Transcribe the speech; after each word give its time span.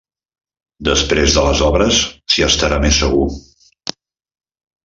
Després 0.87 1.35
de 1.35 1.43
les 1.49 1.61
obres, 1.67 2.01
s'hi 2.35 2.47
estarà 2.49 2.83
més 2.87 3.01
segur. 3.05 3.29